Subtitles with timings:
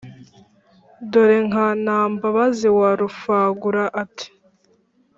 [1.11, 4.27] dore nka ntambabazi wa rufangura ati:”